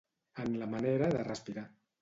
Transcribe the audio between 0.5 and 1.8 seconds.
la manera de respirar.